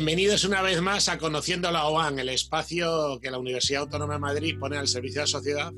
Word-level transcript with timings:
Bienvenidos 0.00 0.44
una 0.44 0.62
vez 0.62 0.80
más 0.80 1.10
a 1.10 1.18
Conociendo 1.18 1.70
la 1.70 1.86
OAN, 1.86 2.18
el 2.18 2.30
espacio 2.30 3.20
que 3.20 3.30
la 3.30 3.38
Universidad 3.38 3.82
Autónoma 3.82 4.14
de 4.14 4.20
Madrid 4.20 4.58
pone 4.58 4.78
al 4.78 4.88
servicio 4.88 5.20
de 5.20 5.24
la 5.24 5.30
sociedad 5.30 5.72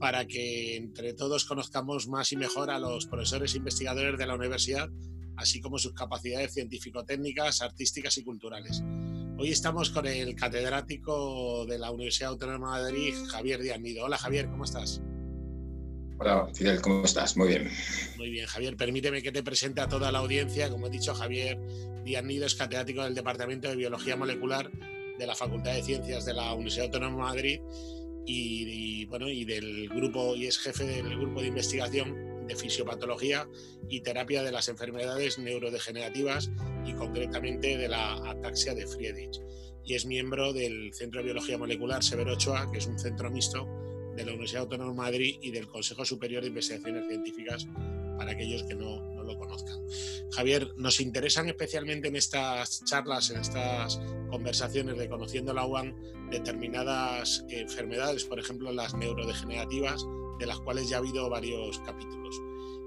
para 0.00 0.26
que 0.26 0.74
entre 0.74 1.14
todos 1.14 1.44
conozcamos 1.44 2.08
más 2.08 2.32
y 2.32 2.36
mejor 2.36 2.70
a 2.70 2.80
los 2.80 3.06
profesores 3.06 3.54
e 3.54 3.58
investigadores 3.58 4.18
de 4.18 4.26
la 4.26 4.34
universidad, 4.34 4.90
así 5.36 5.60
como 5.60 5.78
sus 5.78 5.94
capacidades 5.94 6.54
científico-técnicas, 6.54 7.62
artísticas 7.62 8.18
y 8.18 8.24
culturales. 8.24 8.82
Hoy 9.38 9.50
estamos 9.50 9.90
con 9.90 10.08
el 10.08 10.34
catedrático 10.34 11.64
de 11.64 11.78
la 11.78 11.92
Universidad 11.92 12.30
Autónoma 12.30 12.78
de 12.78 12.82
Madrid, 12.82 13.14
Javier 13.28 13.62
Díaz 13.62 13.80
Nido. 13.80 14.06
Hola 14.06 14.18
Javier, 14.18 14.50
¿cómo 14.50 14.64
estás? 14.64 15.00
Hola, 16.22 16.46
Fidel, 16.54 16.80
¿cómo 16.80 17.04
estás? 17.04 17.36
Muy 17.36 17.48
bien. 17.48 17.68
Muy 18.16 18.30
bien, 18.30 18.46
Javier. 18.46 18.76
Permíteme 18.76 19.22
que 19.22 19.32
te 19.32 19.42
presente 19.42 19.80
a 19.80 19.88
toda 19.88 20.12
la 20.12 20.20
audiencia. 20.20 20.70
Como 20.70 20.86
he 20.86 20.90
dicho, 20.90 21.12
Javier 21.14 21.58
Díaz 22.04 22.22
Nido 22.22 22.46
es 22.46 22.54
catedrático 22.54 23.02
del 23.02 23.16
Departamento 23.16 23.68
de 23.68 23.74
Biología 23.74 24.14
Molecular 24.14 24.70
de 25.18 25.26
la 25.26 25.34
Facultad 25.34 25.74
de 25.74 25.82
Ciencias 25.82 26.24
de 26.24 26.34
la 26.34 26.54
Universidad 26.54 26.86
Autónoma 26.86 27.16
de 27.16 27.22
Madrid 27.22 27.60
y, 28.24 29.44
del 29.46 29.88
grupo 29.88 30.36
y 30.36 30.46
es 30.46 30.58
jefe 30.60 30.84
del 30.84 31.18
grupo 31.18 31.40
de 31.40 31.48
investigación 31.48 32.46
de 32.46 32.54
fisiopatología 32.54 33.48
y 33.88 34.02
terapia 34.02 34.44
de 34.44 34.52
las 34.52 34.68
enfermedades 34.68 35.40
neurodegenerativas 35.40 36.52
y 36.86 36.92
concretamente 36.92 37.76
de 37.76 37.88
la 37.88 38.30
ataxia 38.30 38.76
de 38.76 38.86
Friedrich. 38.86 39.40
Y 39.84 39.94
es 39.94 40.06
miembro 40.06 40.52
del 40.52 40.94
Centro 40.94 41.18
de 41.18 41.24
Biología 41.24 41.58
Molecular 41.58 42.04
Severo 42.04 42.34
Ochoa, 42.34 42.70
que 42.70 42.78
es 42.78 42.86
un 42.86 42.96
centro 42.96 43.28
mixto 43.28 43.66
de 44.16 44.24
la 44.24 44.32
Universidad 44.32 44.62
Autónoma 44.62 44.90
de 44.90 44.96
Madrid 44.96 45.38
y 45.40 45.50
del 45.50 45.68
Consejo 45.68 46.04
Superior 46.04 46.42
de 46.42 46.48
Investigaciones 46.48 47.06
Científicas 47.08 47.66
para 48.16 48.32
aquellos 48.32 48.62
que 48.64 48.74
no, 48.74 49.00
no, 49.14 49.22
lo 49.22 49.36
conozcan. 49.38 49.78
Javier, 50.32 50.72
nos 50.76 51.00
interesan 51.00 51.48
especialmente 51.48 52.08
en 52.08 52.16
estas 52.16 52.84
charlas, 52.84 53.30
en 53.30 53.40
estas 53.40 54.00
conversaciones 54.30 54.96
de 54.98 55.08
Conociendo 55.08 55.52
la 55.52 55.66
UAN, 55.66 55.96
determinadas 56.30 57.44
enfermedades, 57.48 58.24
por 58.24 58.38
ejemplo 58.38 58.72
las 58.72 58.94
neurodegenerativas, 58.94 60.06
de 60.38 60.46
las 60.46 60.58
cuales 60.60 60.88
ya 60.88 60.96
ha 60.96 60.98
habido 61.00 61.28
varios 61.28 61.78
capítulos. 61.80 62.40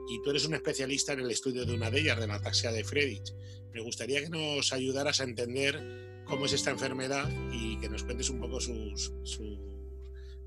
Y 0.08 0.22
tú 0.22 0.30
eres 0.30 0.46
un 0.46 0.53
especialista 0.53 1.14
en 1.14 1.22
el 1.22 1.31
estudio 1.31 1.66
de 1.66 1.73
una 1.73 1.90
de 1.90 2.02
ellas, 2.02 2.20
de 2.20 2.28
la 2.28 2.36
ataxia 2.36 2.72
de 2.72 2.84
Friedrich. 2.84 3.34
Me 3.73 3.81
gustaría 3.81 4.22
que 4.22 4.30
nos 4.30 4.72
ayudaras 4.72 5.20
a 5.20 5.23
entender 5.23 6.23
cómo 6.26 6.46
es 6.46 6.53
esta 6.53 6.72
enfermedad 6.72 7.30
y 7.52 7.78
que 7.80 7.90
nos 7.90 8.03
cuentes 8.03 8.30
un 8.30 8.40
poco 8.40 8.59
sus 8.59 9.12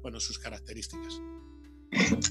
bueno, 0.02 0.20
sus 0.20 0.38
características. 0.38 1.20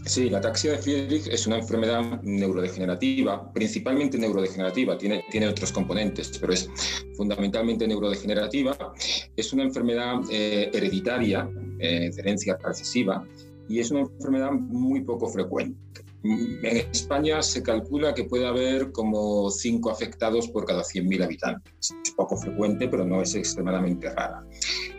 Sí, 0.05 0.29
la 0.29 0.37
ataxia 0.37 0.73
de 0.73 0.77
Friedrich 0.77 1.27
es 1.27 1.47
una 1.47 1.57
enfermedad 1.57 2.21
neurodegenerativa, 2.21 3.51
principalmente 3.53 4.17
neurodegenerativa, 4.17 4.97
tiene, 4.97 5.25
tiene 5.31 5.47
otros 5.47 5.71
componentes, 5.71 6.37
pero 6.39 6.53
es 6.53 6.69
fundamentalmente 7.15 7.87
neurodegenerativa. 7.87 8.93
Es 9.35 9.53
una 9.53 9.63
enfermedad 9.63 10.21
eh, 10.29 10.69
hereditaria, 10.73 11.49
eh, 11.79 12.11
de 12.13 12.21
herencia 12.21 12.57
recesiva, 12.63 13.25
y 13.67 13.79
es 13.79 13.89
una 13.91 14.01
enfermedad 14.01 14.51
muy 14.51 15.01
poco 15.01 15.27
frecuente. 15.27 15.79
En 16.23 16.77
España 16.91 17.41
se 17.41 17.63
calcula 17.63 18.13
que 18.13 18.25
puede 18.25 18.45
haber 18.45 18.91
como 18.91 19.49
5 19.49 19.89
afectados 19.89 20.47
por 20.49 20.65
cada 20.65 20.83
100.000 20.83 21.23
habitantes. 21.23 21.73
Es 22.03 22.11
poco 22.11 22.37
frecuente, 22.37 22.87
pero 22.87 23.05
no 23.05 23.21
es 23.21 23.33
extremadamente 23.35 24.09
rara. 24.13 24.45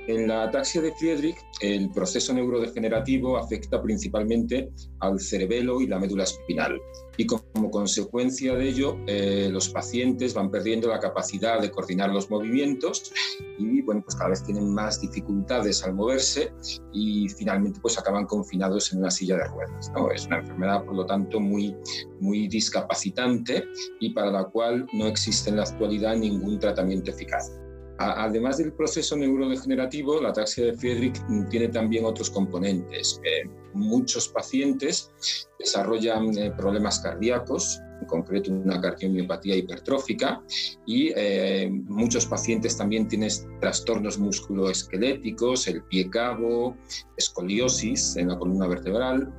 En 0.09 0.27
la 0.27 0.45
ataxia 0.45 0.81
de 0.81 0.95
Friedrich, 0.95 1.37
el 1.61 1.91
proceso 1.91 2.33
neurodegenerativo 2.33 3.37
afecta 3.37 3.83
principalmente 3.83 4.71
al 5.01 5.21
cerebelo 5.21 5.83
y 5.83 5.87
la 5.87 5.99
médula 5.99 6.25
espinal. 6.25 6.81
Y 7.19 7.27
como 7.27 7.71
consecuencia 7.71 8.55
de 8.55 8.69
ello, 8.71 8.97
eh, 9.07 9.51
los 9.53 9.69
pacientes 9.69 10.33
van 10.33 10.51
perdiendo 10.51 10.89
la 10.89 10.99
capacidad 10.99 11.61
de 11.61 11.71
coordinar 11.71 12.09
los 12.09 12.31
movimientos 12.31 13.13
y 13.59 13.83
bueno, 13.83 14.01
pues 14.03 14.17
cada 14.17 14.31
vez 14.31 14.43
tienen 14.43 14.73
más 14.73 14.99
dificultades 15.03 15.85
al 15.85 15.93
moverse 15.93 16.55
y 16.95 17.29
finalmente 17.29 17.79
pues 17.79 17.99
acaban 17.99 18.25
confinados 18.25 18.91
en 18.95 19.01
una 19.01 19.11
silla 19.11 19.37
de 19.37 19.45
ruedas. 19.45 19.93
¿no? 19.95 20.11
Es 20.11 20.25
una 20.25 20.39
enfermedad, 20.39 20.87
por 20.87 20.95
lo 20.95 21.05
tanto, 21.05 21.39
muy, 21.39 21.77
muy 22.19 22.49
discapacitante 22.49 23.63
y 24.01 24.15
para 24.15 24.31
la 24.31 24.45
cual 24.45 24.87
no 24.95 25.07
existe 25.07 25.51
en 25.51 25.57
la 25.57 25.65
actualidad 25.65 26.17
ningún 26.17 26.59
tratamiento 26.59 27.11
eficaz. 27.11 27.53
Además 27.99 28.59
del 28.59 28.73
proceso 28.73 29.17
neurodegenerativo, 29.17 30.21
la 30.21 30.29
ataxia 30.29 30.67
de 30.67 30.75
Friedrich 30.75 31.21
tiene 31.51 31.69
también 31.69 32.05
otros 32.05 32.31
componentes. 32.31 33.21
Eh, 33.25 33.49
muchos 33.75 34.29
pacientes 34.29 35.13
desarrollan 35.59 36.39
eh, 36.39 36.53
problemas 36.57 37.01
cardíacos, 37.01 37.81
en 38.01 38.07
concreto 38.07 38.53
una 38.53 38.81
cardiomiopatía 38.81 39.57
hipertrófica, 39.57 40.41
y 40.87 41.11
eh, 41.17 41.69
muchos 41.71 42.25
pacientes 42.25 42.77
también 42.77 43.09
tienen 43.09 43.31
trastornos 43.61 44.17
musculoesqueléticos, 44.17 45.67
el 45.67 45.83
pie 45.85 46.09
cabo, 46.09 46.77
escoliosis 47.17 48.15
en 48.17 48.29
la 48.29 48.39
columna 48.39 48.69
vertebral, 48.69 49.33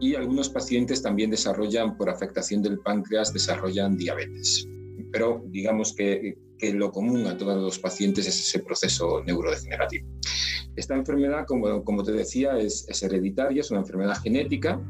y 0.00 0.14
algunos 0.14 0.48
pacientes 0.48 1.02
también 1.02 1.30
desarrollan, 1.30 1.96
por 1.98 2.08
afectación 2.08 2.62
del 2.62 2.78
páncreas, 2.78 3.34
desarrollan 3.34 3.98
diabetes. 3.98 4.66
Pero 5.12 5.42
digamos 5.46 5.94
que 5.94 6.36
lo 6.74 6.90
común 6.90 7.26
a 7.26 7.36
todos 7.36 7.62
los 7.62 7.78
pacientes 7.78 8.26
es 8.26 8.38
ese 8.40 8.60
proceso 8.60 9.22
neurodegenerativo. 9.24 10.08
Esta 10.76 10.94
enfermedad, 10.94 11.44
como, 11.46 11.82
como 11.84 12.02
te 12.02 12.12
decía, 12.12 12.58
es, 12.58 12.86
es 12.88 13.02
hereditaria, 13.02 13.60
es 13.60 13.70
una 13.70 13.80
enfermedad 13.80 14.16
genética 14.22 14.80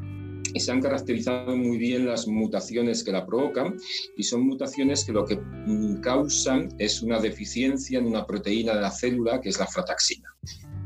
y 0.53 0.59
se 0.59 0.71
han 0.71 0.81
caracterizado 0.81 1.55
muy 1.55 1.77
bien 1.77 2.05
las 2.05 2.27
mutaciones 2.27 3.03
que 3.03 3.11
la 3.11 3.25
provocan 3.25 3.77
y 4.17 4.23
son 4.23 4.47
mutaciones 4.47 5.05
que 5.05 5.11
lo 5.11 5.25
que 5.25 5.37
mm, 5.37 6.01
causan 6.01 6.69
es 6.77 7.01
una 7.01 7.19
deficiencia 7.19 7.99
en 7.99 8.07
una 8.07 8.25
proteína 8.25 8.75
de 8.75 8.81
la 8.81 8.91
célula 8.91 9.39
que 9.41 9.49
es 9.49 9.59
la 9.59 9.67
frataxina. 9.67 10.29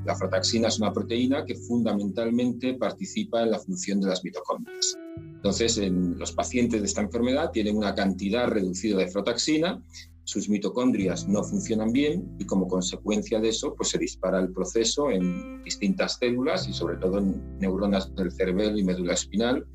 La 0.06 0.16
frataxina 0.16 0.68
es 0.68 0.80
una 0.80 0.92
proteína 0.92 1.46
que 1.46 1.56
fundamentalmente 1.56 2.74
participa 2.74 3.44
en 3.44 3.52
la 3.52 3.60
función 3.60 4.02
de 4.02 4.08
las 4.08 4.24
mitocondrias. 4.24 4.98
Entonces, 5.44 5.78
en 5.78 6.18
los 6.18 6.32
pacientes 6.32 6.82
de 6.82 6.88
esta 6.88 7.02
enfermedad 7.02 7.52
tienen 7.52 7.76
una 7.76 7.94
cantidad 7.94 8.48
reducida 8.48 8.98
de 8.98 9.10
frataxina 9.10 9.82
sus 10.26 10.48
mitocondrias 10.48 11.28
no 11.28 11.44
funcionan 11.44 11.92
bien 11.92 12.36
y 12.40 12.46
como 12.46 12.68
consecuencia 12.68 13.40
de 13.40 13.50
eso 13.50 13.76
pues 13.76 13.90
se 13.90 13.98
dispara 13.98 14.40
el 14.40 14.54
proceso 14.54 15.12
en 15.12 15.62
distintas 15.64 16.18
células 16.18 16.68
y 16.68 16.74
sobre 16.74 16.98
todo 16.98 17.18
en 17.18 17.60
neuronas 17.60 18.14
del 18.16 18.32
cerebelo 18.32 18.78
y 18.78 18.84
médula 18.84 19.14
espinal, 19.14 19.66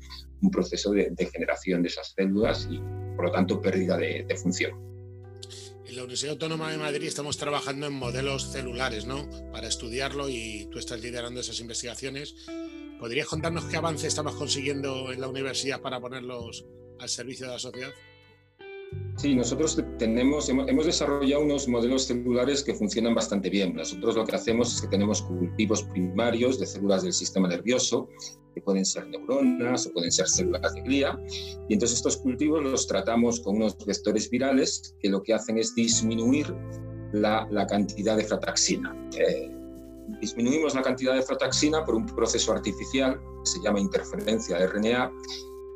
un 0.41 0.49
proceso 0.49 0.91
de 0.91 1.09
degeneración 1.11 1.83
de 1.83 1.89
esas 1.89 2.13
células 2.15 2.67
y 2.69 2.79
por 3.15 3.25
lo 3.25 3.31
tanto 3.31 3.61
pérdida 3.61 3.97
de, 3.97 4.25
de 4.27 4.35
función. 4.35 4.71
En 5.85 5.95
la 5.95 6.03
Universidad 6.03 6.33
Autónoma 6.33 6.71
de 6.71 6.77
Madrid 6.77 7.07
estamos 7.07 7.37
trabajando 7.37 7.87
en 7.87 7.93
modelos 7.93 8.51
celulares, 8.51 9.05
¿no? 9.05 9.27
Para 9.51 9.67
estudiarlo 9.67 10.29
y 10.29 10.67
tú 10.71 10.77
estás 10.79 11.01
liderando 11.01 11.39
esas 11.39 11.59
investigaciones. 11.59 12.35
¿Podrías 12.99 13.27
contarnos 13.27 13.63
qué 13.65 13.77
avance 13.77 14.07
estamos 14.07 14.35
consiguiendo 14.35 15.13
en 15.13 15.21
la 15.21 15.29
universidad 15.29 15.81
para 15.81 16.01
ponerlos 16.01 16.65
al 16.99 17.07
servicio 17.07 17.45
de 17.45 17.53
la 17.53 17.59
sociedad? 17.59 17.91
Sí, 19.15 19.35
nosotros 19.35 19.81
tenemos, 19.97 20.49
hemos 20.49 20.85
desarrollado 20.85 21.43
unos 21.43 21.67
modelos 21.69 22.03
celulares 22.07 22.61
que 22.61 22.73
funcionan 22.73 23.15
bastante 23.15 23.49
bien. 23.49 23.73
Nosotros 23.73 24.15
lo 24.15 24.25
que 24.25 24.35
hacemos 24.35 24.73
es 24.73 24.81
que 24.81 24.87
tenemos 24.87 25.21
cultivos 25.21 25.83
primarios 25.83 26.59
de 26.59 26.65
células 26.65 27.03
del 27.03 27.13
sistema 27.13 27.47
nervioso, 27.47 28.09
que 28.53 28.61
pueden 28.61 28.85
ser 28.85 29.07
neuronas 29.07 29.87
o 29.87 29.93
pueden 29.93 30.11
ser 30.11 30.27
células 30.27 30.73
de 30.73 30.81
glía, 30.81 31.17
y 31.69 31.73
entonces 31.73 31.97
estos 31.97 32.17
cultivos 32.17 32.63
los 32.63 32.87
tratamos 32.87 33.39
con 33.39 33.57
unos 33.57 33.77
vectores 33.85 34.29
virales 34.29 34.95
que 34.99 35.09
lo 35.09 35.21
que 35.23 35.33
hacen 35.33 35.57
es 35.57 35.73
disminuir 35.73 36.53
la, 37.13 37.47
la 37.51 37.65
cantidad 37.65 38.17
de 38.17 38.23
frataxina. 38.23 38.95
Eh, 39.17 39.58
disminuimos 40.21 40.75
la 40.75 40.81
cantidad 40.81 41.13
de 41.13 41.21
frataxina 41.21 41.85
por 41.85 41.95
un 41.95 42.05
proceso 42.05 42.51
artificial 42.51 43.19
que 43.43 43.49
se 43.49 43.61
llama 43.61 43.79
interferencia 43.79 44.57
de 44.57 44.67
RNA 44.67 45.11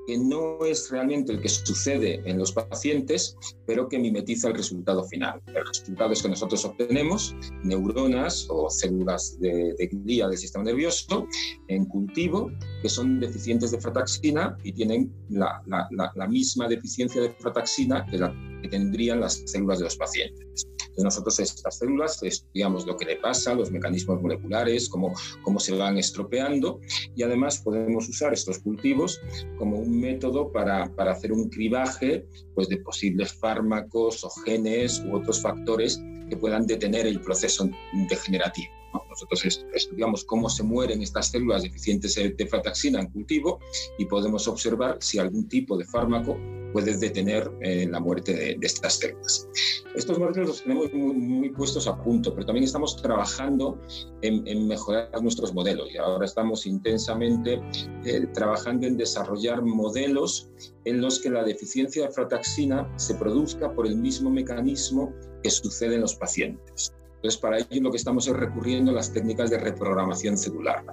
que 0.06 0.18
no 0.18 0.65
es 0.65 0.89
realmente 0.89 1.31
el 1.31 1.41
que 1.41 1.50
sucede 1.50 2.21
en 2.25 2.38
los 2.38 2.51
pacientes, 2.51 3.38
pero 3.65 3.88
que 3.88 4.00
mimetiza 4.00 4.50
el 4.50 4.56
resultado 4.56 5.03
final. 5.06 5.41
El 5.47 5.65
resultado 5.65 6.12
es 6.12 6.21
que 6.21 6.30
nosotros 6.30 6.65
obtenemos 6.65 7.35
neuronas 7.63 8.47
o 8.50 8.69
células 8.69 9.39
de, 9.39 9.74
de 9.77 9.89
del 10.03 10.38
sistema 10.38 10.65
nervioso 10.65 11.27
en 11.68 11.85
cultivo 11.85 12.51
que 12.81 12.89
son 12.89 13.19
deficientes 13.19 13.71
de 13.71 13.80
frataxina 13.80 14.57
y 14.63 14.74
tienen 14.74 15.13
la, 15.30 15.62
la 15.88 16.27
misma 16.27 16.68
deficiencia 16.68 17.21
de 17.21 17.30
frataxina 17.31 18.06
que 18.06 18.18
la 18.18 18.33
que 18.63 18.69
tendrían 18.69 19.19
las 19.19 19.44
células 19.45 19.80
de 19.80 19.85
los 19.85 19.97
pacientes. 19.97 20.68
Nosotros 20.98 21.40
estas 21.40 21.78
células 21.78 22.22
estudiamos 22.22 22.86
lo 22.86 22.95
que 22.98 23.06
le 23.06 23.16
pasa, 23.18 23.54
los 23.54 23.72
mecanismos 23.72 24.22
moleculares, 24.22 24.90
cómo, 24.90 25.13
cómo 25.42 25.60
se 25.60 25.75
van 25.75 25.98
estropeando 25.98 26.80
y 27.16 27.24
además 27.24 27.60
podemos 27.60 28.07
usar 28.07 28.34
estos 28.34 28.60
cultivos 28.60 29.19
como 29.57 29.78
un 29.78 30.00
método 30.00 30.51
para, 30.51 30.94
para 30.95 31.12
hacer 31.12 31.31
un 31.31 31.50
cribaje 31.50 32.25
pues, 32.54 32.69
de 32.69 32.78
posibles 32.78 33.34
fármacos 33.34 34.24
o 34.24 34.30
genes 34.45 35.04
u 35.06 35.16
otros 35.16 35.42
factores 35.42 36.00
que 36.30 36.38
puedan 36.38 36.66
detener 36.66 37.07
el 37.07 37.19
proceso 37.22 37.69
degenerativo. 38.10 38.82
¿No? 39.13 39.27
Nosotros 39.27 39.65
estudiamos 39.74 40.24
cómo 40.24 40.50
se 40.50 40.63
mueren 40.63 41.01
estas 41.01 41.27
células 41.27 41.63
deficientes 41.63 42.15
de 42.15 42.48
frataxina 42.48 43.00
en 43.00 43.10
cultivo 43.10 43.60
y 43.98 44.06
podemos 44.06 44.48
observar 44.48 44.98
si 45.00 45.19
algún 45.19 45.48
tipo 45.48 45.77
de 45.77 45.86
fármaco 45.86 46.38
puede 46.74 46.98
detener 46.98 47.50
eh, 47.62 47.88
la 47.89 48.00
muerte 48.00 48.33
de, 48.33 48.57
estas 48.62 48.95
células. 48.95 49.48
Estos 49.95 50.18
modelos 50.18 50.48
los 50.48 50.63
tenemos 50.63 50.92
muy, 50.92 51.50
puestos 51.51 51.88
a 51.88 51.95
punto, 52.04 52.33
pero 52.33 52.48
también 52.48 52.65
estamos 52.65 53.00
trabajando 53.01 53.80
en, 54.24 54.68
mejorar 54.68 55.21
nuestros 55.21 55.54
modelos 55.54 55.89
y 55.94 55.98
ahora 55.98 56.25
estamos 56.25 56.66
intensamente 56.66 57.62
eh, 58.06 58.27
trabajando 58.33 58.88
en 58.88 58.98
desarrollar 58.98 59.62
modelos 59.62 60.50
en 60.86 61.00
los 61.00 61.19
que 61.19 61.30
la 61.30 61.44
deficiencia 61.44 62.07
de 62.07 62.12
frataxina 62.12 62.92
se 62.98 63.13
produzca 63.16 63.71
por 63.74 63.86
el 63.86 63.95
mismo 63.95 64.31
mecanismo 64.31 65.13
que 65.44 65.51
sucede 65.51 65.95
en 65.95 66.01
los 66.01 66.16
pacientes. 66.16 66.94
Entonces, 67.24 67.40
para 67.40 67.58
ello 67.58 67.84
lo 67.84 67.92
que 67.92 67.96
estamos 67.96 68.28
es 68.28 68.36
recurriendo 68.36 68.92
a 68.92 68.96
las 68.96 69.14
técnicas 69.14 69.50
de 69.50 69.58
reprogramación 69.58 70.38
celular. 70.38 70.84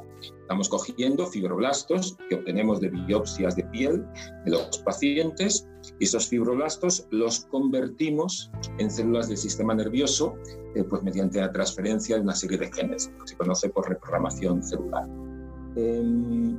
Estamos 0.42 0.68
cogiendo 0.68 1.26
fibroblastos 1.26 2.16
que 2.28 2.36
obtenemos 2.36 2.80
de 2.80 2.90
biopsias 2.90 3.56
de 3.56 3.64
piel 3.64 4.06
de 4.44 4.52
los 4.52 4.78
pacientes 4.78 5.66
y 5.98 6.04
esos 6.04 6.28
fibroblastos 6.28 7.08
los 7.10 7.46
convertimos 7.46 8.48
en 8.78 8.92
células 8.92 9.26
del 9.26 9.38
sistema 9.38 9.74
nervioso 9.74 10.36
eh, 10.76 10.84
pues 10.84 11.02
mediante 11.02 11.40
la 11.40 11.50
transferencia 11.50 12.14
de 12.14 12.22
una 12.22 12.36
serie 12.36 12.58
de 12.58 12.70
genes, 12.70 13.10
que 13.20 13.26
se 13.26 13.36
conoce 13.36 13.68
por 13.68 13.88
reprogramación 13.88 14.62
celular. 14.62 15.08
Em, 15.74 16.56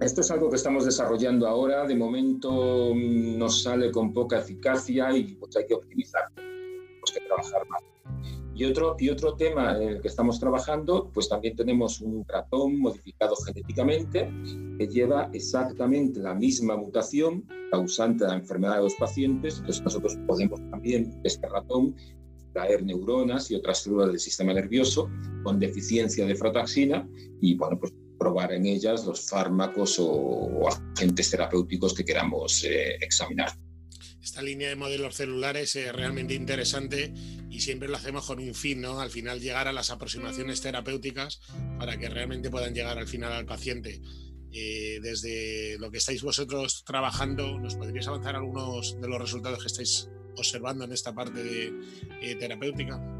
esto 0.00 0.20
es 0.20 0.30
algo 0.30 0.50
que 0.50 0.56
estamos 0.56 0.84
desarrollando 0.84 1.48
ahora, 1.48 1.84
de 1.84 1.96
momento 1.96 2.94
mm, 2.94 3.36
nos 3.36 3.64
sale 3.64 3.90
con 3.90 4.12
poca 4.12 4.38
eficacia 4.38 5.10
y 5.16 5.34
pues 5.34 5.56
hay 5.56 5.66
que 5.66 5.74
optimizar, 5.74 6.32
tenemos 6.36 7.10
que 7.12 7.20
trabajar 7.26 7.68
más. 7.68 7.82
Y 8.60 8.66
otro, 8.66 8.94
y 8.98 9.08
otro 9.08 9.36
tema 9.36 9.74
en 9.74 9.88
el 9.88 10.00
que 10.02 10.08
estamos 10.08 10.38
trabajando, 10.38 11.10
pues 11.14 11.30
también 11.30 11.56
tenemos 11.56 12.02
un 12.02 12.26
ratón 12.28 12.78
modificado 12.78 13.34
genéticamente 13.36 14.30
que 14.78 14.86
lleva 14.86 15.30
exactamente 15.32 16.20
la 16.20 16.34
misma 16.34 16.76
mutación 16.76 17.48
causante 17.70 18.24
de 18.24 18.32
la 18.32 18.36
enfermedad 18.36 18.76
de 18.76 18.82
los 18.82 18.94
pacientes. 18.96 19.60
Entonces 19.60 19.82
nosotros 19.82 20.18
podemos 20.26 20.60
también, 20.70 21.18
este 21.24 21.48
ratón, 21.48 21.96
traer 22.52 22.84
neuronas 22.84 23.50
y 23.50 23.54
otras 23.54 23.78
células 23.78 24.08
del 24.08 24.20
sistema 24.20 24.52
nervioso 24.52 25.08
con 25.42 25.58
deficiencia 25.58 26.26
de 26.26 26.34
frataxina 26.34 27.08
y, 27.40 27.54
bueno, 27.54 27.78
pues 27.80 27.94
probar 28.18 28.52
en 28.52 28.66
ellas 28.66 29.06
los 29.06 29.26
fármacos 29.26 29.96
o, 29.98 30.68
agentes 30.68 31.30
terapéuticos 31.30 31.94
que 31.94 32.04
queramos 32.04 32.62
eh, 32.64 32.96
examinar 33.00 33.52
esta 34.22 34.42
línea 34.42 34.68
de 34.68 34.76
modelos 34.76 35.14
celulares 35.16 35.74
es 35.76 35.92
realmente 35.92 36.34
interesante 36.34 37.12
y 37.48 37.60
siempre 37.60 37.88
lo 37.88 37.96
hacemos 37.96 38.26
con 38.26 38.38
un 38.38 38.54
fin, 38.54 38.80
¿no? 38.80 39.00
Al 39.00 39.10
final 39.10 39.40
llegar 39.40 39.66
a 39.66 39.72
las 39.72 39.90
aproximaciones 39.90 40.60
terapéuticas 40.60 41.40
para 41.78 41.96
que 41.98 42.08
realmente 42.08 42.50
puedan 42.50 42.74
llegar 42.74 42.98
al 42.98 43.08
final 43.08 43.32
al 43.32 43.46
paciente. 43.46 44.00
Eh, 44.52 44.98
desde 45.00 45.78
lo 45.78 45.90
que 45.90 45.98
estáis 45.98 46.22
vosotros 46.22 46.84
trabajando, 46.84 47.58
¿nos 47.58 47.76
podríais 47.76 48.08
avanzar 48.08 48.36
algunos 48.36 49.00
de 49.00 49.08
los 49.08 49.20
resultados 49.20 49.60
que 49.60 49.68
estáis 49.68 50.08
observando 50.36 50.84
en 50.84 50.92
esta 50.92 51.14
parte 51.14 51.72
eh, 52.20 52.34
terapéutica? 52.34 53.19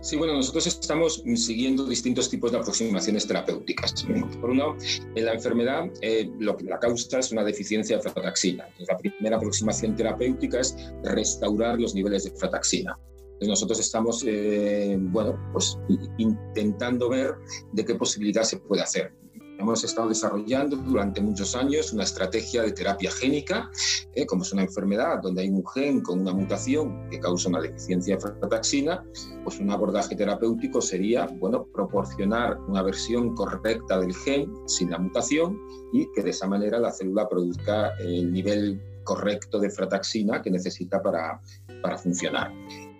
Sí, 0.00 0.16
bueno, 0.16 0.34
nosotros 0.34 0.66
estamos 0.66 1.22
siguiendo 1.36 1.84
distintos 1.84 2.28
tipos 2.30 2.52
de 2.52 2.58
aproximaciones 2.58 3.26
terapéuticas. 3.26 4.04
Por 4.40 4.50
uno, 4.50 4.76
en 5.14 5.24
la 5.24 5.34
enfermedad, 5.34 5.84
eh, 6.00 6.30
lo 6.38 6.56
que 6.56 6.64
la 6.64 6.78
causa 6.78 7.18
es 7.18 7.32
una 7.32 7.44
deficiencia 7.44 7.96
de 7.96 8.02
frataxina. 8.02 8.68
la 8.88 8.96
primera 8.98 9.36
aproximación 9.36 9.96
terapéutica 9.96 10.60
es 10.60 10.76
restaurar 11.02 11.80
los 11.80 11.94
niveles 11.94 12.24
de 12.24 12.30
frataxina. 12.32 12.98
Entonces 13.34 13.48
nosotros 13.48 13.80
estamos, 13.80 14.24
eh, 14.26 14.96
bueno, 14.98 15.38
pues 15.52 15.76
intentando 16.18 17.08
ver 17.08 17.34
de 17.72 17.84
qué 17.84 17.94
posibilidad 17.94 18.42
se 18.44 18.58
puede 18.58 18.82
hacer. 18.82 19.12
Hemos 19.58 19.84
estado 19.84 20.08
desarrollando 20.08 20.76
durante 20.76 21.20
muchos 21.20 21.54
años 21.54 21.92
una 21.92 22.02
estrategia 22.02 22.62
de 22.62 22.72
terapia 22.72 23.10
génica, 23.10 23.70
eh, 24.14 24.26
como 24.26 24.42
es 24.42 24.52
una 24.52 24.62
enfermedad 24.62 25.20
donde 25.22 25.42
hay 25.42 25.48
un 25.48 25.64
gen 25.66 26.00
con 26.00 26.20
una 26.20 26.32
mutación 26.32 27.08
que 27.08 27.20
causa 27.20 27.48
una 27.48 27.60
deficiencia 27.60 28.16
de 28.16 28.20
frataxina, 28.20 29.04
pues 29.44 29.60
un 29.60 29.70
abordaje 29.70 30.16
terapéutico 30.16 30.80
sería, 30.80 31.26
bueno, 31.26 31.66
proporcionar 31.72 32.58
una 32.66 32.82
versión 32.82 33.34
correcta 33.36 34.00
del 34.00 34.12
gen 34.14 34.52
sin 34.66 34.90
la 34.90 34.98
mutación 34.98 35.58
y 35.92 36.10
que 36.12 36.22
de 36.22 36.30
esa 36.30 36.48
manera 36.48 36.80
la 36.80 36.90
célula 36.90 37.28
produzca 37.28 37.94
el 38.00 38.32
nivel 38.32 38.82
correcto 39.04 39.60
de 39.60 39.70
frataxina 39.70 40.42
que 40.42 40.50
necesita 40.50 41.00
para, 41.00 41.40
para 41.80 41.96
funcionar. 41.96 42.52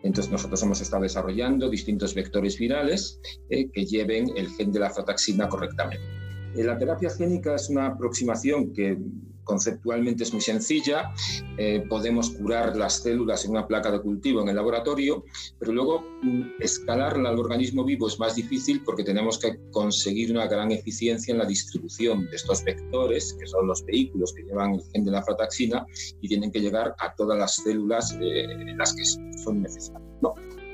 Entonces 0.04 0.30
nosotros 0.30 0.62
hemos 0.62 0.80
estado 0.80 1.02
desarrollando 1.02 1.68
distintos 1.68 2.14
vectores 2.14 2.58
virales 2.58 3.18
eh, 3.48 3.68
que 3.72 3.86
lleven 3.86 4.30
el 4.36 4.48
gen 4.50 4.70
de 4.70 4.80
la 4.80 4.90
frataxina 4.90 5.48
correctamente. 5.48 6.23
Eh, 6.56 6.64
la 6.64 6.78
terapia 6.78 7.10
génica 7.10 7.54
es 7.54 7.68
una 7.68 7.86
aproximación 7.86 8.72
que 8.72 8.98
conceptualmente 9.44 10.24
es 10.24 10.32
muy 10.32 10.40
sencilla. 10.40 11.12
Eh, 11.58 11.84
podemos 11.88 12.30
curar 12.30 12.76
las 12.76 13.02
células 13.02 13.44
en 13.44 13.52
una 13.52 13.66
placa 13.66 13.90
de 13.90 14.00
cultivo 14.00 14.42
en 14.42 14.48
el 14.48 14.56
laboratorio, 14.56 15.24
pero 15.58 15.72
luego 15.72 16.04
mm, 16.22 16.60
escalarla 16.60 17.28
al 17.28 17.38
organismo 17.38 17.84
vivo 17.84 18.08
es 18.08 18.18
más 18.18 18.34
difícil 18.34 18.82
porque 18.84 19.04
tenemos 19.04 19.38
que 19.38 19.58
conseguir 19.70 20.30
una 20.32 20.46
gran 20.46 20.72
eficiencia 20.72 21.32
en 21.32 21.38
la 21.38 21.44
distribución 21.44 22.26
de 22.30 22.36
estos 22.36 22.64
vectores, 22.64 23.36
que 23.38 23.46
son 23.46 23.66
los 23.66 23.84
vehículos 23.84 24.32
que 24.32 24.42
llevan 24.42 24.74
el 24.74 24.82
gen 24.92 25.04
de 25.04 25.10
la 25.10 25.22
frataxina 25.22 25.86
y 26.20 26.28
tienen 26.28 26.50
que 26.50 26.60
llegar 26.60 26.94
a 26.98 27.14
todas 27.14 27.38
las 27.38 27.56
células 27.56 28.16
eh, 28.20 28.44
en 28.44 28.78
las 28.78 28.94
que 28.94 29.04
son 29.04 29.62
necesarias. 29.62 30.02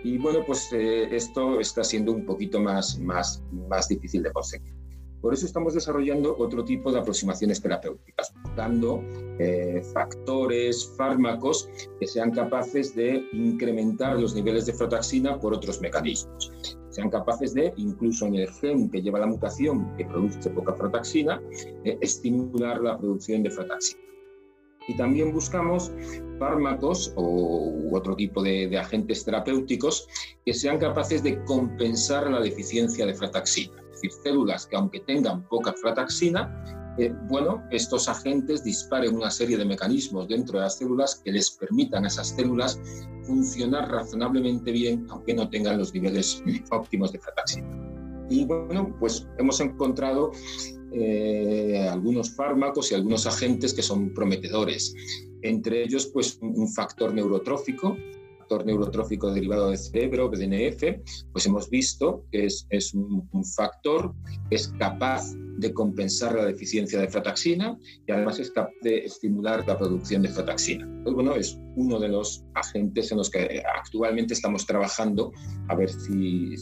Y 0.03 0.17
bueno, 0.17 0.43
pues 0.47 0.67
esto 0.73 1.61
está 1.61 1.85
siendo 1.85 2.12
un 2.12 2.25
poquito 2.25 2.59
más, 2.59 2.99
más, 3.00 3.43
más 3.69 3.87
difícil 3.87 4.23
de 4.23 4.32
conseguir. 4.32 4.80
Por 5.20 5.34
eso 5.34 5.44
estamos 5.44 5.75
desarrollando 5.75 6.34
otro 6.38 6.64
tipo 6.64 6.90
de 6.90 6.99
aproximaciones 6.99 7.61
terapéuticas, 7.61 8.32
buscando 8.43 9.02
eh, 9.38 9.82
factores, 9.93 10.94
fármacos 10.96 11.69
que 11.99 12.06
sean 12.06 12.31
capaces 12.31 12.94
de 12.94 13.26
incrementar 13.32 14.19
los 14.19 14.34
niveles 14.34 14.67
de 14.67 14.72
frataxina 14.72 15.38
por 15.38 15.52
otros 15.52 15.81
mecanismos. 15.81 16.50
Sean 16.88 17.11
capaces 17.11 17.52
de, 17.55 17.72
incluso 17.76 18.26
en 18.26 18.37
el 18.37 18.49
gen 18.49 18.90
que 18.90 19.02
lleva 19.02 19.20
la 19.20 19.26
mutación 19.26 19.94
que 19.96 20.06
produce 20.06 20.50
poca 20.50 20.75
frataxina, 20.75 21.40
eh, 21.84 21.99
estimular 22.00 22.81
la 22.81 22.99
producción 22.99 23.43
de 23.43 23.50
frataxina. 23.50 24.00
Y 24.88 24.96
también 24.96 25.32
buscamos 25.32 25.93
fármacos 26.38 27.12
o 27.17 27.90
otro 27.93 28.17
tipo 28.17 28.43
de, 28.43 28.67
de 28.69 28.78
agentes 28.78 29.25
terapéuticos 29.25 30.08
que 30.44 30.55
sean 30.55 30.79
capaces 30.79 31.22
de 31.22 31.44
compensar 31.44 32.29
la 32.29 32.41
deficiencia 32.41 33.05
de 33.05 33.15
frataxina 33.15 33.80
decir, 34.01 34.13
células 34.23 34.67
que 34.67 34.77
aunque 34.77 35.01
tengan 35.01 35.47
poca 35.49 35.73
frataxina, 35.73 36.95
eh, 36.99 37.13
bueno, 37.29 37.63
estos 37.71 38.09
agentes 38.09 38.65
disparen 38.65 39.15
una 39.15 39.31
serie 39.31 39.57
de 39.57 39.65
mecanismos 39.65 40.29
dentro 40.29 40.59
de 40.59 40.65
las 40.65 40.79
células 40.79 41.21
que 41.25 41.33
les 41.33 41.51
permitan 41.51 42.05
a 42.05 42.09
esas 42.09 42.29
células 42.29 42.81
funcionar 43.25 43.91
razonablemente 43.91 44.73
bien, 44.73 45.07
aunque 45.11 45.35
no 45.35 45.49
tengan 45.49 45.79
los 45.79 45.95
niveles 45.95 46.43
óptimos 46.71 47.13
de 47.13 47.19
frataxina. 47.19 47.69
Y 48.29 48.45
bueno, 48.45 48.95
pues 48.99 49.27
hemos 49.39 49.61
encontrado 49.61 50.31
eh, 50.93 51.89
algunos 51.91 52.35
fármacos 52.35 52.91
y 52.91 52.95
algunos 52.95 53.27
agentes 53.27 53.73
que 53.73 53.83
son 53.83 54.13
prometedores. 54.13 54.95
Entre 55.43 55.83
ellos, 55.83 56.07
pues 56.07 56.39
un 56.43 56.69
factor 56.69 57.15
neurotrófico, 57.15 57.97
neurotrófico 58.59 59.33
derivado 59.33 59.69
del 59.69 59.79
cerebro, 59.79 60.29
BDNF, 60.29 60.83
pues 61.33 61.47
hemos 61.47 61.71
visto 61.71 62.27
que 62.31 62.47
es, 62.47 62.95
un, 62.95 63.29
factor 63.57 64.15
que 64.49 64.57
es 64.57 64.69
capaz 64.79 65.33
de 65.59 65.73
compensar 65.73 66.35
la 66.35 66.45
deficiencia 66.45 67.01
de 67.01 67.09
frataxina 67.09 67.79
y 68.07 68.13
además 68.13 68.39
es 68.39 68.51
capaz 68.51 68.73
de 68.83 68.99
estimular 69.05 69.67
la 69.67 69.79
producción 69.79 70.23
de 70.23 70.29
frataxina. 70.29 70.89
Pues 71.03 71.15
bueno, 71.15 71.35
es 71.37 71.59
uno 71.77 71.99
de 71.99 72.09
los 72.09 72.45
agentes 72.55 73.11
en 73.13 73.19
los 73.19 73.31
que 73.31 73.63
actualmente 73.77 74.35
estamos 74.35 74.67
trabajando 74.67 75.33
a 75.69 75.75
ver 75.75 75.91
si, 75.91 76.55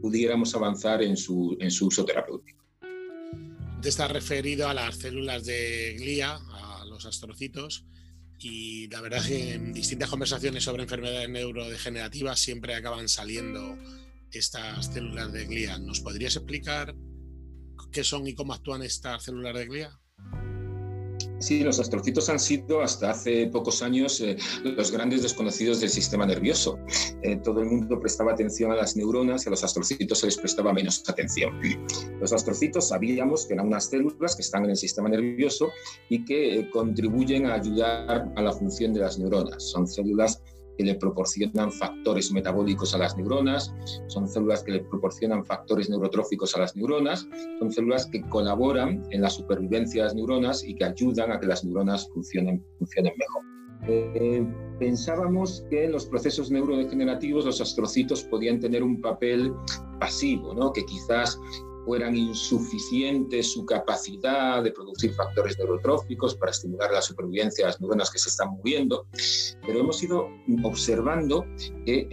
pudiéramos 0.00 0.54
avanzar 0.54 1.02
en 1.02 1.16
su, 1.16 1.56
uso 1.80 2.04
terapéutico. 2.04 2.64
Te 3.82 3.88
está 3.88 4.08
referido 4.08 4.68
a 4.68 4.74
las 4.74 4.96
células 4.96 5.44
de 5.44 5.96
glía, 5.98 6.34
a 6.34 6.84
los 6.86 7.06
astrocitos, 7.06 7.84
y 8.40 8.88
la 8.88 9.00
verdad 9.00 9.20
es 9.20 9.26
que 9.26 9.54
en 9.54 9.72
distintas 9.72 10.08
conversaciones 10.08 10.64
sobre 10.64 10.84
enfermedades 10.84 11.28
neurodegenerativas 11.28 12.38
siempre 12.38 12.74
acaban 12.74 13.08
saliendo 13.08 13.76
estas 14.30 14.86
células 14.86 15.32
de 15.32 15.46
glía. 15.46 15.78
¿Nos 15.78 16.00
podrías 16.00 16.36
explicar 16.36 16.94
qué 17.90 18.04
son 18.04 18.26
y 18.26 18.34
cómo 18.34 18.52
actúan 18.52 18.82
estas 18.82 19.24
células 19.24 19.54
de 19.54 19.66
glía? 19.66 20.00
Sí, 21.38 21.60
los 21.60 21.78
astrocitos 21.78 22.28
han 22.28 22.40
sido 22.40 22.82
hasta 22.82 23.10
hace 23.10 23.46
pocos 23.46 23.82
años 23.82 24.20
eh, 24.20 24.36
los 24.64 24.90
grandes 24.90 25.22
desconocidos 25.22 25.80
del 25.80 25.90
sistema 25.90 26.26
nervioso. 26.26 26.78
Eh, 27.22 27.36
todo 27.36 27.60
el 27.60 27.66
mundo 27.66 28.00
prestaba 28.00 28.32
atención 28.32 28.72
a 28.72 28.74
las 28.74 28.96
neuronas 28.96 29.44
y 29.44 29.48
a 29.48 29.50
los 29.50 29.62
astrocitos 29.62 30.18
se 30.18 30.26
les 30.26 30.36
prestaba 30.36 30.72
menos 30.72 31.02
atención. 31.08 31.60
Los 32.20 32.32
astrocitos 32.32 32.88
sabíamos 32.88 33.46
que 33.46 33.54
eran 33.54 33.68
unas 33.68 33.84
células 33.86 34.34
que 34.34 34.42
están 34.42 34.64
en 34.64 34.70
el 34.70 34.76
sistema 34.76 35.08
nervioso 35.08 35.68
y 36.08 36.24
que 36.24 36.58
eh, 36.58 36.70
contribuyen 36.70 37.46
a 37.46 37.54
ayudar 37.54 38.32
a 38.34 38.42
la 38.42 38.52
función 38.52 38.92
de 38.92 39.00
las 39.00 39.18
neuronas. 39.18 39.62
Son 39.62 39.86
células 39.86 40.42
que 40.78 40.84
le 40.84 40.94
proporcionan 40.94 41.72
factores 41.72 42.30
metabólicos 42.30 42.94
a 42.94 42.98
las 42.98 43.16
neuronas, 43.16 43.74
son 44.06 44.28
células 44.28 44.62
que 44.62 44.72
le 44.72 44.80
proporcionan 44.80 45.44
factores 45.44 45.90
neurotróficos 45.90 46.56
a 46.56 46.60
las 46.60 46.76
neuronas, 46.76 47.28
son 47.58 47.72
células 47.72 48.06
que 48.06 48.22
colaboran 48.28 49.04
en 49.10 49.20
la 49.20 49.28
supervivencia 49.28 50.02
de 50.02 50.06
las 50.06 50.14
neuronas 50.14 50.62
y 50.62 50.76
que 50.76 50.84
ayudan 50.84 51.32
a 51.32 51.40
que 51.40 51.46
las 51.46 51.64
neuronas 51.64 52.08
funcionen, 52.14 52.64
funcionen 52.78 53.12
mejor. 53.18 53.42
Eh, 53.88 54.46
pensábamos 54.78 55.64
que 55.68 55.84
en 55.84 55.92
los 55.92 56.06
procesos 56.06 56.50
neurodegenerativos 56.50 57.44
los 57.44 57.60
astrocitos 57.60 58.22
podían 58.24 58.60
tener 58.60 58.82
un 58.82 59.00
papel 59.00 59.52
pasivo, 59.98 60.54
¿no? 60.54 60.72
que 60.72 60.84
quizás 60.84 61.38
fueran 61.88 62.14
insuficientes 62.14 63.50
su 63.50 63.64
capacidad 63.64 64.62
de 64.62 64.72
producir 64.72 65.14
factores 65.14 65.58
neurotróficos 65.58 66.34
para 66.34 66.50
estimular 66.50 66.92
la 66.92 67.00
supervivencia 67.00 67.64
de 67.64 67.70
las 67.70 67.80
neuronas 67.80 68.10
que 68.10 68.18
se 68.18 68.28
están 68.28 68.50
moviendo, 68.50 69.06
pero 69.64 69.80
hemos 69.80 70.02
ido 70.02 70.28
observando 70.64 71.46
que, 71.86 72.06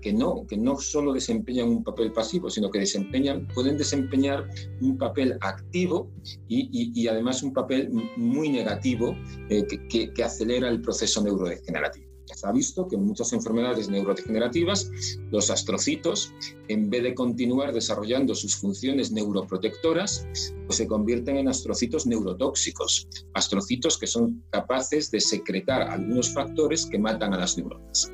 que, 0.00 0.12
no, 0.12 0.46
que 0.46 0.56
no 0.56 0.78
solo 0.78 1.12
desempeñan 1.12 1.68
un 1.68 1.82
papel 1.82 2.12
pasivo, 2.12 2.48
sino 2.50 2.70
que 2.70 2.78
desempeñan, 2.78 3.48
pueden 3.48 3.76
desempeñar 3.76 4.48
un 4.80 4.96
papel 4.96 5.36
activo 5.40 6.08
y, 6.46 6.68
y, 6.94 7.08
además 7.08 7.42
un 7.42 7.52
papel 7.52 7.90
muy 8.16 8.48
negativo 8.48 9.16
eh, 9.48 9.66
que, 9.66 10.12
que 10.12 10.22
acelera 10.22 10.68
el 10.68 10.80
proceso 10.80 11.20
neurodegenerativo. 11.20 12.09
Se 12.34 12.46
ha 12.46 12.52
visto 12.52 12.86
que 12.88 12.96
en 12.96 13.04
muchas 13.04 13.32
enfermedades 13.32 13.88
neurodegenerativas 13.88 14.90
los 15.30 15.50
astrocitos, 15.50 16.32
en 16.68 16.90
vez 16.90 17.02
de 17.02 17.14
continuar 17.14 17.72
desarrollando 17.72 18.34
sus 18.34 18.56
funciones 18.56 19.12
neuroprotectoras, 19.12 20.26
pues 20.66 20.76
se 20.76 20.86
convierten 20.86 21.36
en 21.36 21.48
astrocitos 21.48 22.06
neurotóxicos, 22.06 23.08
astrocitos 23.34 23.98
que 23.98 24.06
son 24.06 24.42
capaces 24.50 25.10
de 25.10 25.20
secretar 25.20 25.82
algunos 25.82 26.32
factores 26.32 26.86
que 26.86 26.98
matan 26.98 27.34
a 27.34 27.38
las 27.38 27.56
neuronas. 27.56 28.10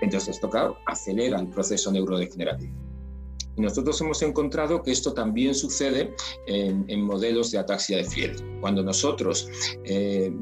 Entonces 0.00 0.36
esto, 0.36 0.50
claro, 0.50 0.76
acelera 0.86 1.38
el 1.38 1.48
proceso 1.48 1.92
neurodegenerativo. 1.92 2.72
Y 3.56 3.60
nosotros 3.60 4.00
hemos 4.00 4.22
encontrado 4.22 4.82
que 4.82 4.90
esto 4.90 5.12
también 5.12 5.54
sucede 5.54 6.14
en, 6.46 7.02
modelos 7.02 7.50
de 7.50 7.58
ataxia 7.58 7.98
de 7.98 8.04
fiel. 8.04 8.60
Cuando 8.60 8.82
nosotros 8.82 9.48
eh, 9.84 10.32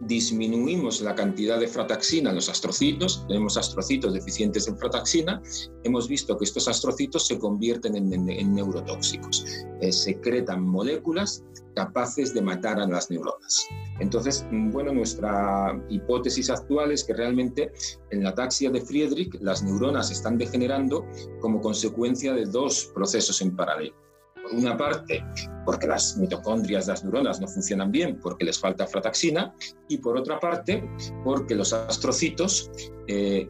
disminuimos 0.00 1.00
la 1.00 1.14
cantidad 1.14 1.58
de 1.58 1.68
frataxina 1.68 2.30
en 2.30 2.36
los 2.36 2.48
astrocitos, 2.48 3.24
tenemos 3.28 3.56
astrocitos 3.56 4.12
deficientes 4.12 4.68
en 4.68 4.76
frataxina, 4.76 5.42
hemos 5.84 6.08
visto 6.08 6.36
que 6.36 6.44
estos 6.44 6.68
astrocitos 6.68 7.26
se 7.26 7.38
convierten 7.38 7.96
en, 7.96 8.54
neurotóxicos, 8.54 9.44
eh, 9.80 9.92
secretan 9.92 10.62
moléculas 10.62 11.44
capaces 11.74 12.32
de 12.32 12.40
matar 12.40 12.80
a 12.80 12.86
las 12.86 13.10
neuronas. 13.10 13.66
Entonces, 14.00 14.46
bueno, 14.50 14.92
nuestra 14.92 15.78
hipótesis 15.90 16.48
actual 16.50 16.92
es 16.92 17.04
que 17.04 17.12
realmente 17.12 17.72
en 18.10 18.22
la 18.22 18.30
ataxia 18.30 18.70
de 18.70 18.80
Friedrich 18.80 19.38
las 19.40 19.62
neuronas 19.62 20.10
están 20.10 20.38
degenerando 20.38 21.06
como 21.40 21.60
consecuencia 21.60 22.32
de 22.32 22.46
dos 22.46 22.90
procesos 22.94 23.42
en 23.42 23.54
paralelo 23.54 24.05
por 24.46 24.58
una 24.58 24.76
parte, 24.76 25.24
porque 25.64 25.86
las 25.86 26.16
mitocondrias 26.16 26.86
de 26.86 26.92
las 26.92 27.04
neuronas 27.04 27.40
no 27.40 27.48
funcionan 27.48 27.90
bien 27.90 28.18
porque 28.20 28.44
les 28.44 28.58
falta 28.58 28.86
frataxina, 28.86 29.54
y 29.88 29.98
por 29.98 30.16
otra 30.16 30.38
parte, 30.40 30.88
porque 31.24 31.54
los 31.54 31.72
astrocitos 31.72 32.70
eh, 33.08 33.48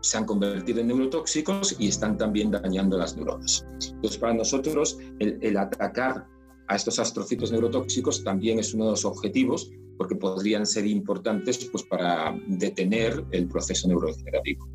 se 0.00 0.16
han 0.16 0.24
convertido 0.24 0.80
en 0.80 0.88
neurotóxicos 0.88 1.76
y 1.78 1.88
están 1.88 2.16
también 2.16 2.50
dañando 2.50 2.96
las 2.96 3.16
neuronas. 3.16 3.66
Entonces, 3.80 4.18
para 4.18 4.34
nosotros, 4.34 4.98
el, 5.18 5.38
el 5.42 5.56
atacar 5.56 6.26
a 6.68 6.76
estos 6.76 6.98
astrocitos 6.98 7.50
neurotóxicos 7.50 8.22
también 8.22 8.58
es 8.58 8.74
uno 8.74 8.86
de 8.86 8.90
los 8.92 9.04
objetivos 9.04 9.70
porque 9.96 10.14
podrían 10.14 10.64
ser 10.64 10.86
importantes 10.86 11.68
pues, 11.72 11.82
para 11.84 12.34
detener 12.46 13.24
el 13.32 13.48
proceso 13.48 13.88
neurodegenerativo. 13.88 14.68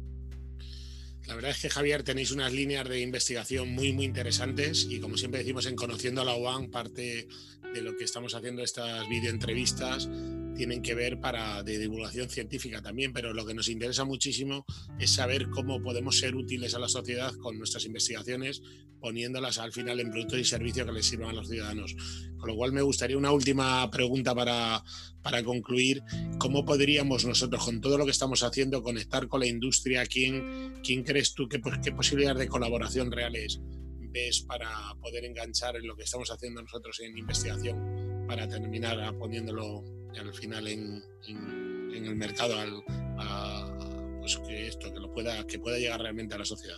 La 1.28 1.36
verdad 1.36 1.52
es 1.52 1.62
que 1.62 1.70
Javier 1.70 2.04
tenéis 2.04 2.32
unas 2.32 2.52
líneas 2.52 2.88
de 2.88 3.00
investigación 3.00 3.70
muy 3.70 3.94
muy 3.94 4.06
interesantes 4.06 4.86
y 4.90 5.00
como 5.00 5.18
siempre 5.18 5.40
decimos 5.40 5.66
en 5.66 5.76
Conociendo 5.76 6.22
a 6.22 6.26
la 6.26 6.36
UAN, 6.36 6.70
parte 6.70 7.28
de 7.74 7.82
lo 7.82 7.96
que 7.98 8.04
estamos 8.04 8.36
haciendo 8.36 8.62
estas 8.62 9.08
videoentrevistas 9.10 10.10
tienen 10.56 10.82
que 10.82 10.96
ver 10.96 11.20
para 11.20 11.64
de 11.64 11.78
divulgación 11.78 12.30
científica 12.30 12.82
también, 12.82 13.14
pero 13.14 13.34
lo 13.34 13.46
que 13.46 13.54
nos 13.54 13.70
interesa 13.70 14.06
muchísimo 14.06 14.66
es 15.00 15.12
saber 15.12 15.50
cómo 15.50 15.82
podemos 15.82 16.20
ser 16.20 16.36
útiles 16.36 16.76
a 16.76 16.80
la 16.80 16.88
sociedad 16.88 17.34
con 17.36 17.58
nuestras 17.58 17.86
investigaciones, 17.86 18.62
poniéndolas 19.00 19.58
al 19.58 19.72
final 19.72 20.00
en 20.00 20.12
productos 20.12 20.40
y 20.40 20.46
servicios 20.46 20.86
que 20.86 20.94
les 20.94 21.06
sirvan 21.06 21.32
a 21.32 21.34
los 21.34 21.50
ciudadanos. 21.50 21.96
Con 22.38 22.50
lo 22.50 22.56
cual 22.56 22.72
me 22.72 22.82
gustaría 22.82 23.18
una 23.18 23.32
última 23.32 23.90
pregunta 23.90 24.36
para, 24.36 24.84
para 25.22 25.44
concluir. 25.44 26.02
¿Cómo 26.38 26.66
podríamos 26.66 27.26
nosotros, 27.26 27.64
con 27.64 27.82
todo 27.82 27.98
lo 27.98 28.06
que 28.06 28.12
estamos 28.12 28.44
haciendo, 28.44 28.84
conectar 28.84 29.28
con 29.28 29.40
la 29.40 29.48
industria? 29.48 30.06
¿Quién, 30.06 30.76
quién 30.84 31.04
crees 31.04 31.34
tú, 31.34 31.48
qué, 31.48 31.62
qué 31.84 31.92
posibilidades 31.92 32.40
de 32.40 32.48
colaboración 32.48 33.12
reales 33.12 33.60
ves 34.14 34.42
para 34.42 34.70
poder 35.02 35.26
enganchar 35.26 35.76
en 35.76 35.88
lo 35.88 35.96
que 35.96 36.04
estamos 36.04 36.30
haciendo 36.30 36.62
nosotros 36.62 37.00
en 37.00 37.18
investigación 37.18 38.26
para 38.28 38.48
terminar 38.48 39.18
poniéndolo 39.18 39.84
al 40.20 40.34
final 40.34 40.68
en, 40.68 41.04
el 41.94 42.16
mercado 42.16 42.56
pues 44.20 44.38
que 44.48 44.68
esto 44.68 44.94
que 44.94 45.00
lo 45.00 45.12
pueda 45.14 45.46
que 45.46 45.60
pueda 45.60 45.78
llegar 45.78 46.02
realmente 46.02 46.36
a 46.36 46.40
la 46.40 46.46
sociedad 46.46 46.78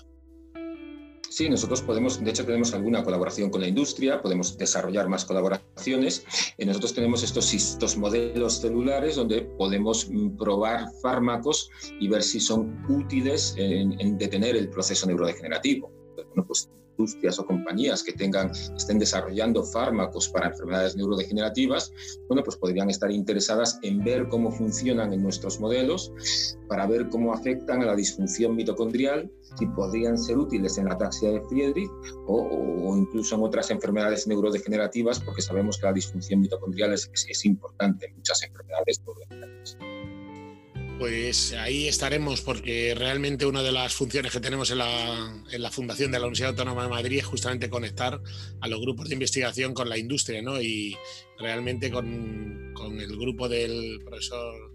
Sí, 1.36 1.50
nosotros 1.50 1.82
podemos, 1.82 2.24
de 2.24 2.30
hecho 2.30 2.46
tenemos 2.46 2.74
alguna 2.74 3.04
colaboración 3.04 3.50
con 3.50 3.60
la 3.60 3.68
industria, 3.68 4.22
podemos 4.22 4.58
desarrollar 4.58 5.10
más 5.10 5.26
colaboraciones. 5.26 6.24
Eh, 6.58 6.66
nosotros 6.66 6.94
tenemos 6.94 7.24
estos, 7.24 7.54
estos 7.54 7.98
modelos 7.98 8.62
celulares 8.62 9.18
donde 9.18 9.42
podemos 9.42 10.10
mm, 10.10 10.38
probar 10.38 10.86
fármacos 11.02 11.70
y 12.00 12.08
ver 12.08 12.24
si 12.24 12.40
son 12.40 12.86
útiles 12.88 13.54
en, 13.58 14.00
en 14.00 14.18
detener 14.18 14.56
el 14.56 14.70
proceso 14.70 15.08
neurodegenerativo. 15.08 15.92
Bueno, 16.16 16.46
pues 16.48 16.70
industrias 16.98 17.40
o 17.40 17.46
compañías 17.46 18.04
que 18.04 18.14
tengan, 18.14 18.52
estén 18.76 19.00
desarrollando 19.00 19.64
fármacos 19.64 20.30
para 20.30 20.48
enfermedades 20.48 20.96
neurodegenerativas, 20.96 21.92
bueno, 22.28 22.44
pues 22.44 22.58
podrían 22.58 22.90
estar 22.90 23.12
interesadas 23.12 23.80
en 23.84 24.04
ver 24.04 24.28
cómo 24.30 24.52
funcionan 24.52 25.14
en 25.14 25.22
nuestros 25.22 25.60
modelos, 25.60 26.12
para 26.68 26.88
ver 26.88 27.10
cómo 27.10 27.34
afectan 27.34 27.82
a 27.84 27.86
la 27.86 27.96
disfunción 27.96 28.56
mitocondrial, 28.56 29.30
si 29.58 29.66
podrían 29.68 30.18
ser 30.18 30.38
útiles 30.38 30.78
en 30.78 30.86
la 30.86 30.94
ataxia 30.94 31.32
de 31.32 31.42
Friedrich 31.42 31.92
o, 32.28 32.96
incluso 32.98 33.36
en 33.36 33.44
otras 33.44 33.70
enfermedades 33.72 34.28
neurodegenerativas, 34.28 35.20
porque 35.20 35.42
sabemos 35.42 35.78
que 35.78 35.86
la 35.86 35.94
disfunción 35.94 36.40
mitocondrial 36.40 36.94
es, 36.94 37.10
es, 37.14 37.26
es 37.30 37.46
importante 37.46 38.08
en 38.08 38.16
muchas 38.16 38.42
enfermedades 38.44 39.02
neurodegenerativas. 39.06 39.95
Pues 40.98 41.52
ahí 41.52 41.90
estaremos 41.90 42.40
porque 42.40 42.96
realmente 42.96 43.46
una 43.46 43.62
de 43.62 43.74
las 43.74 43.94
funciones 43.94 44.32
que 44.32 44.40
tenemos 44.40 44.72
en 44.72 44.78
la, 44.78 45.72
Fundación 45.72 46.10
de 46.10 46.20
la 46.20 46.26
Universidad 46.26 46.52
Autónoma 46.52 46.84
de 46.84 46.90
Madrid 46.90 47.20
es 47.20 47.26
justamente 47.26 47.70
conectar 47.70 48.22
a 48.62 48.68
los 48.70 48.80
grupos 48.80 49.10
de 49.10 49.16
investigación 49.16 49.74
con 49.74 49.90
la 49.90 49.98
industria, 49.98 50.42
¿no? 50.42 50.62
Y 50.62 50.98
realmente 51.38 51.92
con, 51.92 52.74
el 52.98 53.18
grupo 53.18 53.50
del 53.50 54.00
profesor 54.06 54.72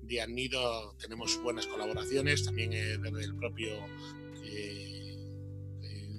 Díaz 0.00 0.28
Nido 0.30 0.94
tenemos 0.98 1.38
buenas 1.42 1.66
colaboraciones, 1.66 2.44
también 2.44 2.72
eh, 2.72 2.96
desde 2.96 3.24
el 3.24 3.36
propio... 3.36 3.68
Eh, 4.44 4.87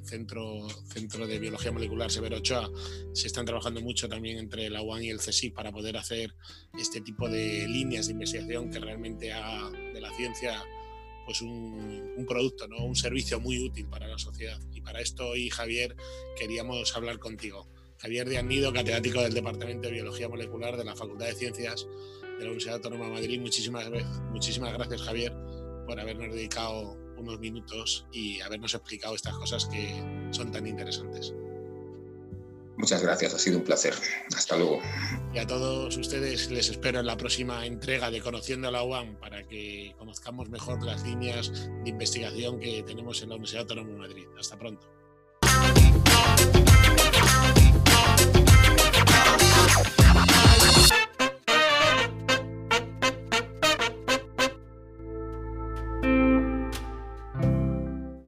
Centro, 0.04 0.68
Centro 0.88 1.28
de 1.28 1.40
Biología 1.40 1.72
Molecular 1.72 2.12
Severo 2.12 2.38
Ochoa 2.38 2.70
se 3.14 3.28
están 3.28 3.46
trabajando 3.46 3.82
mucho 3.82 4.08
también 4.10 4.38
entre 4.38 4.70
la 4.70 4.82
UAN 4.82 5.04
y 5.04 5.10
el 5.10 5.20
CSIC 5.20 5.54
para 5.54 5.72
poder 5.72 5.98
hacer 5.98 6.34
este 6.78 7.02
tipo 7.02 7.30
de 7.30 7.68
líneas 7.68 8.08
de 8.08 8.14
investigación 8.14 8.72
que 8.72 8.80
realmente 8.80 9.34
haga 9.34 9.70
de 9.70 10.02
la 10.02 10.12
ciencia 10.16 10.64
pues 11.26 11.42
un, 11.42 12.26
producto, 12.28 12.68
¿no? 12.68 12.84
un 12.84 12.96
servicio 12.96 13.40
muy 13.40 13.60
útil 13.60 13.86
para 13.88 14.08
la 14.08 14.18
sociedad. 14.18 14.60
Y 14.74 14.82
para 14.82 15.00
esto 15.00 15.28
hoy, 15.28 15.52
Javier, 15.52 15.96
queríamos 16.36 16.96
hablar 16.96 17.20
contigo. 17.20 17.68
Javier 18.00 18.28
Díaz 18.28 18.46
Nido, 18.46 18.74
catedrático 18.74 19.22
del 19.22 19.34
Departamento 19.34 19.90
de 19.90 19.94
Biología 19.94 20.28
Molecular 20.28 20.76
de 20.76 20.86
la 20.86 20.96
Facultad 20.96 21.28
de 21.28 21.36
Ciencias 21.36 21.86
de 22.22 22.40
la 22.40 22.46
Universidad 22.46 22.76
Autónoma 22.78 23.06
de 23.06 23.12
Madrid. 23.12 23.40
Muchísimas, 23.40 23.92
muchísimas 24.32 24.74
gracias, 24.74 25.04
Javier, 25.04 25.32
por 25.86 26.00
habernos 26.00 26.34
dedicado 26.34 26.98
unos 27.20 27.40
minutos 27.40 28.08
y 28.12 28.42
habernos 28.42 28.74
explicado 28.74 29.16
estas 29.16 29.36
cosas 29.36 29.66
que 29.66 30.04
son 30.32 30.52
tan 30.52 30.68
interesantes. 30.68 31.34
Muchas 32.78 33.02
gracias, 33.04 33.34
ha 33.34 33.40
sido 33.40 33.58
un 33.58 33.66
placer. 33.66 33.94
Hasta 34.34 34.56
luego. 34.56 34.82
Y 35.34 35.40
a 35.40 35.46
todos 35.46 35.98
ustedes 35.98 36.50
les 36.50 36.70
espero 36.70 37.02
en 37.02 37.08
la 37.08 37.18
próxima 37.18 37.66
entrega 37.66 38.10
de 38.10 38.22
Conociendo 38.22 38.70
a 38.70 38.72
la 38.72 38.84
UAM 38.84 39.20
para 39.20 39.46
que 39.46 39.94
conozcamos 39.98 40.50
mejor 40.50 40.82
las 40.84 41.04
líneas 41.04 41.52
de 41.84 41.90
investigación 41.90 42.60
que 42.62 42.82
tenemos 42.84 43.22
en 43.22 43.30
la 43.30 43.36
Universidad 43.36 43.64
Autónoma 43.64 43.92
de 43.92 43.98
Madrid. 43.98 44.26
Hasta 44.40 44.58
pronto. 44.58 44.99